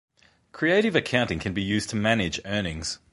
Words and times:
Creative 0.51 0.95
accounting 0.95 1.37
can 1.37 1.53
be 1.53 1.61
used 1.61 1.91
to 1.91 1.95
manage 1.95 2.41
earnings. 2.43 2.97